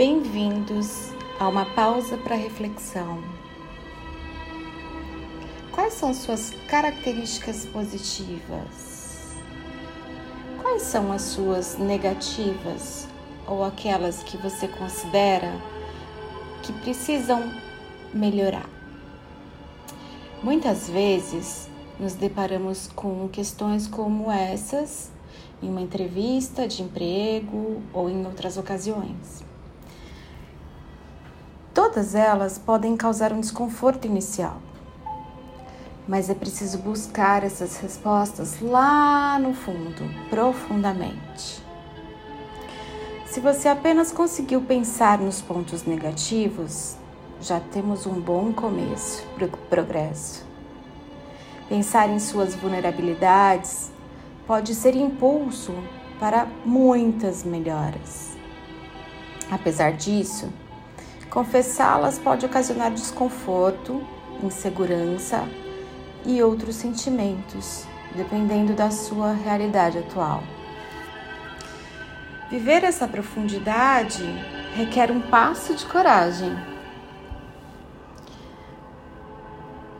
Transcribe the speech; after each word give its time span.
Bem-vindos 0.00 1.12
a 1.38 1.46
uma 1.46 1.66
pausa 1.74 2.16
para 2.16 2.34
reflexão. 2.34 3.22
Quais 5.72 5.92
são 5.92 6.14
suas 6.14 6.54
características 6.68 7.66
positivas? 7.66 9.36
Quais 10.62 10.84
são 10.84 11.12
as 11.12 11.20
suas 11.20 11.76
negativas 11.76 13.06
ou 13.46 13.62
aquelas 13.62 14.22
que 14.22 14.38
você 14.38 14.66
considera 14.68 15.52
que 16.62 16.72
precisam 16.72 17.52
melhorar? 18.14 18.70
Muitas 20.42 20.88
vezes 20.88 21.68
nos 21.98 22.14
deparamos 22.14 22.88
com 22.96 23.28
questões 23.28 23.86
como 23.86 24.32
essas 24.32 25.12
em 25.62 25.68
uma 25.68 25.82
entrevista 25.82 26.66
de 26.66 26.82
emprego 26.82 27.82
ou 27.92 28.08
em 28.08 28.24
outras 28.24 28.56
ocasiões. 28.56 29.49
Todas 31.92 32.14
elas 32.14 32.56
podem 32.56 32.96
causar 32.96 33.32
um 33.32 33.40
desconforto 33.40 34.04
inicial, 34.04 34.58
mas 36.06 36.30
é 36.30 36.34
preciso 36.34 36.78
buscar 36.78 37.42
essas 37.42 37.78
respostas 37.78 38.60
lá 38.60 39.36
no 39.40 39.52
fundo, 39.52 40.08
profundamente. 40.30 41.60
Se 43.26 43.40
você 43.40 43.66
apenas 43.66 44.12
conseguiu 44.12 44.62
pensar 44.62 45.18
nos 45.18 45.42
pontos 45.42 45.82
negativos, 45.82 46.96
já 47.40 47.58
temos 47.58 48.06
um 48.06 48.20
bom 48.20 48.52
começo 48.52 49.26
para 49.34 49.46
o 49.46 49.48
progresso. 49.48 50.46
Pensar 51.68 52.08
em 52.08 52.20
suas 52.20 52.54
vulnerabilidades 52.54 53.90
pode 54.46 54.76
ser 54.76 54.94
impulso 54.94 55.74
para 56.20 56.46
muitas 56.64 57.42
melhoras. 57.42 58.36
Apesar 59.50 59.94
disso, 59.94 60.52
confessá-las 61.30 62.18
pode 62.18 62.44
ocasionar 62.44 62.90
desconforto, 62.90 64.04
insegurança 64.42 65.48
e 66.26 66.42
outros 66.42 66.74
sentimentos, 66.74 67.86
dependendo 68.16 68.74
da 68.74 68.90
sua 68.90 69.32
realidade 69.32 69.98
atual. 69.98 70.42
Viver 72.50 72.82
essa 72.82 73.06
profundidade 73.06 74.24
requer 74.74 75.10
um 75.12 75.20
passo 75.20 75.74
de 75.74 75.86
coragem, 75.86 76.52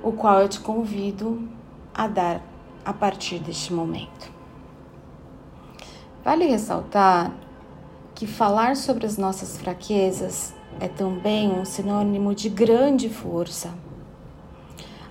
o 0.03 0.13
qual 0.13 0.41
eu 0.41 0.49
te 0.49 0.59
convido 0.59 1.49
a 1.95 2.09
dar 2.09 2.41
a 2.85 2.93
partir 2.93 3.39
deste 3.39 3.73
momento. 3.73 4.33
Vale 6.25 6.47
ressaltar 6.47 7.33
que 8.15 8.27
falar 8.27 8.75
sobre 8.75 9.07
as 9.07 9.17
nossas 9.17 9.57
fraquezas 9.57 10.55
é 10.79 10.89
também 10.89 11.51
um 11.51 11.65
sinônimo 11.65 12.35
de 12.35 12.49
grande 12.49 13.09
força. 13.09 13.75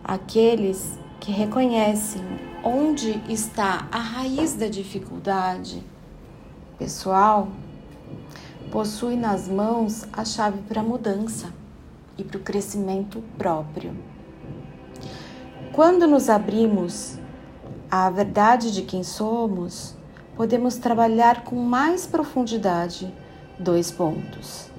Aqueles 0.03 0.97
que 1.19 1.31
reconhecem 1.31 2.21
onde 2.63 3.21
está 3.27 3.87
a 3.91 3.99
raiz 3.99 4.55
da 4.55 4.67
dificuldade 4.67 5.83
pessoal 6.77 7.49
possuem 8.71 9.17
nas 9.17 9.47
mãos 9.47 10.07
a 10.13 10.23
chave 10.23 10.59
para 10.61 10.81
a 10.81 10.83
mudança 10.83 11.53
e 12.17 12.23
para 12.23 12.37
o 12.37 12.41
crescimento 12.41 13.23
próprio. 13.37 13.95
Quando 15.73 16.07
nos 16.07 16.29
abrimos 16.29 17.17
à 17.89 18.09
verdade 18.09 18.71
de 18.71 18.83
quem 18.83 19.03
somos, 19.03 19.95
podemos 20.35 20.77
trabalhar 20.77 21.43
com 21.43 21.55
mais 21.55 22.05
profundidade 22.05 23.13
dois 23.57 23.91
pontos: 23.91 24.69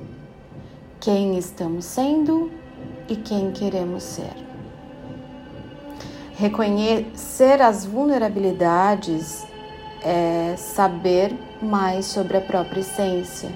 quem 1.01 1.39
estamos 1.39 1.87
sendo 1.87 2.51
e 3.09 3.17
quem 3.17 3.51
queremos 3.53 4.03
ser. 4.03 4.33
Reconhecer 6.37 7.61
as 7.63 7.87
vulnerabilidades 7.87 9.45
é 10.03 10.55
saber 10.57 11.35
mais 11.61 12.07
sobre 12.07 12.37
a 12.37 12.41
própria 12.41 12.81
essência. 12.81 13.51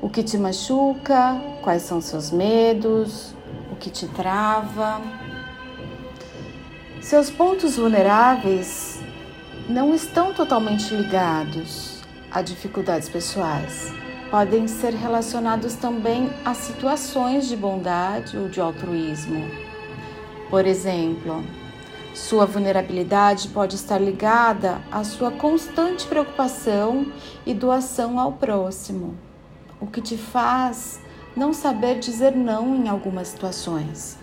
O 0.00 0.08
que 0.08 0.22
te 0.22 0.38
machuca, 0.38 1.40
quais 1.60 1.82
são 1.82 2.00
seus 2.00 2.30
medos, 2.30 3.34
o 3.72 3.76
que 3.76 3.90
te 3.90 4.06
trava. 4.06 5.00
Seus 7.00 7.30
pontos 7.30 7.76
vulneráveis 7.76 9.00
não 9.68 9.92
estão 9.92 10.32
totalmente 10.32 10.94
ligados 10.94 12.00
a 12.30 12.42
dificuldades 12.42 13.08
pessoais. 13.08 13.92
Podem 14.30 14.68
ser 14.68 14.92
relacionados 14.92 15.74
também 15.74 16.30
a 16.44 16.54
situações 16.54 17.48
de 17.48 17.56
bondade 17.56 18.36
ou 18.36 18.48
de 18.48 18.60
altruísmo. 18.60 19.48
Por 20.50 20.66
exemplo, 20.66 21.42
sua 22.14 22.44
vulnerabilidade 22.44 23.48
pode 23.48 23.76
estar 23.76 23.98
ligada 23.98 24.80
à 24.90 25.02
sua 25.02 25.30
constante 25.30 26.06
preocupação 26.06 27.10
e 27.46 27.54
doação 27.54 28.18
ao 28.18 28.32
próximo, 28.32 29.16
o 29.80 29.86
que 29.86 30.02
te 30.02 30.16
faz 30.16 31.00
não 31.36 31.52
saber 31.52 31.98
dizer 31.98 32.36
não 32.36 32.74
em 32.74 32.88
algumas 32.88 33.28
situações. 33.28 34.18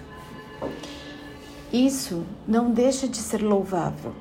Isso 1.74 2.24
não 2.48 2.72
deixa 2.72 3.08
de 3.08 3.18
ser 3.18 3.42
louvável 3.42 4.14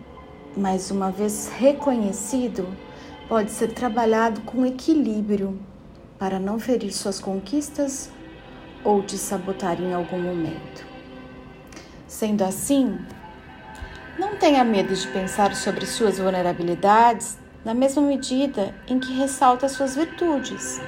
mas 0.56 0.90
uma 0.90 1.10
vez 1.10 1.50
reconhecido, 1.56 2.66
pode 3.28 3.50
ser 3.50 3.72
trabalhado 3.72 4.42
com 4.42 4.64
equilíbrio 4.64 5.58
para 6.24 6.38
não 6.38 6.58
ferir 6.58 6.90
suas 6.90 7.20
conquistas 7.20 8.10
ou 8.82 9.02
te 9.02 9.18
sabotar 9.18 9.78
em 9.78 9.92
algum 9.92 10.18
momento. 10.18 10.86
Sendo 12.06 12.42
assim, 12.44 12.98
não 14.18 14.34
tenha 14.34 14.64
medo 14.64 14.94
de 14.94 15.06
pensar 15.08 15.54
sobre 15.54 15.84
suas 15.84 16.16
vulnerabilidades 16.16 17.36
na 17.62 17.74
mesma 17.74 18.00
medida 18.00 18.74
em 18.88 18.98
que 18.98 19.12
ressalta 19.12 19.68
suas 19.68 19.96
virtudes. 19.96 20.80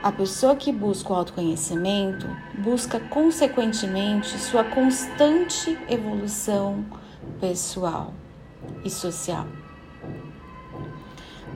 A 0.00 0.12
pessoa 0.12 0.54
que 0.54 0.70
busca 0.70 1.12
o 1.12 1.16
autoconhecimento 1.16 2.28
busca, 2.56 3.00
consequentemente, 3.00 4.38
sua 4.38 4.62
constante 4.62 5.76
evolução 5.88 6.86
pessoal 7.40 8.14
e 8.84 8.88
social. 8.88 9.65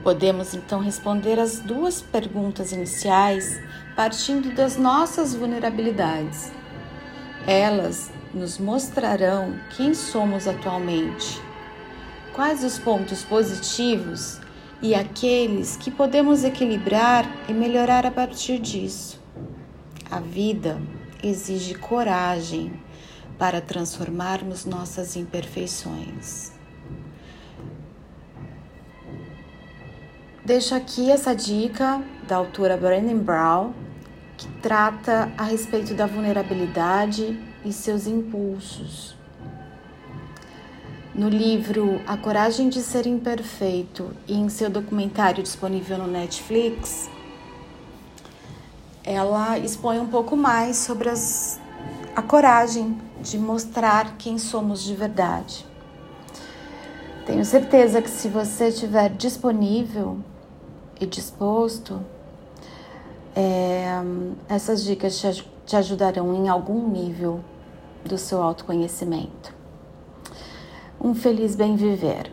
Podemos 0.03 0.55
então 0.55 0.79
responder 0.79 1.39
as 1.39 1.59
duas 1.59 2.01
perguntas 2.01 2.71
iniciais 2.71 3.61
partindo 3.95 4.53
das 4.55 4.75
nossas 4.75 5.35
vulnerabilidades. 5.35 6.51
Elas 7.45 8.11
nos 8.33 8.57
mostrarão 8.57 9.59
quem 9.75 9.93
somos 9.93 10.47
atualmente, 10.47 11.39
quais 12.33 12.63
os 12.63 12.79
pontos 12.79 13.23
positivos 13.23 14.39
e 14.81 14.95
aqueles 14.95 15.77
que 15.77 15.91
podemos 15.91 16.43
equilibrar 16.43 17.25
e 17.47 17.53
melhorar 17.53 18.03
a 18.03 18.11
partir 18.11 18.57
disso. 18.57 19.21
A 20.09 20.19
vida 20.19 20.81
exige 21.21 21.75
coragem 21.75 22.73
para 23.37 23.61
transformarmos 23.61 24.65
nossas 24.65 25.15
imperfeições. 25.15 26.60
Deixo 30.43 30.73
aqui 30.73 31.11
essa 31.11 31.35
dica 31.35 32.01
da 32.27 32.35
autora 32.35 32.75
Brené 32.75 33.13
Brown, 33.13 33.73
que 34.35 34.47
trata 34.59 35.31
a 35.37 35.43
respeito 35.43 35.93
da 35.93 36.07
vulnerabilidade 36.07 37.39
e 37.63 37.71
seus 37.71 38.07
impulsos. 38.07 39.15
No 41.13 41.29
livro 41.29 42.01
A 42.07 42.17
Coragem 42.17 42.69
de 42.69 42.81
Ser 42.81 43.05
Imperfeito 43.05 44.11
e 44.27 44.33
em 44.33 44.49
seu 44.49 44.67
documentário 44.67 45.43
disponível 45.43 45.99
no 45.99 46.07
Netflix, 46.07 47.07
ela 49.03 49.59
expõe 49.59 49.99
um 49.99 50.07
pouco 50.07 50.35
mais 50.35 50.77
sobre 50.77 51.09
as, 51.09 51.61
a 52.15 52.21
coragem 52.23 52.99
de 53.21 53.37
mostrar 53.37 54.15
quem 54.17 54.39
somos 54.39 54.83
de 54.83 54.95
verdade. 54.95 55.70
Tenho 57.25 57.45
certeza 57.45 58.01
que 58.01 58.09
se 58.09 58.27
você 58.27 58.69
estiver 58.69 59.09
disponível 59.09 60.17
e 60.99 61.05
disposto, 61.05 62.01
é, 63.35 63.85
essas 64.49 64.83
dicas 64.83 65.19
te, 65.19 65.47
te 65.65 65.75
ajudarão 65.75 66.33
em 66.33 66.49
algum 66.49 66.89
nível 66.89 67.39
do 68.03 68.17
seu 68.17 68.41
autoconhecimento. 68.41 69.53
Um 70.99 71.13
feliz 71.13 71.55
bem 71.55 71.75
viver. 71.75 72.31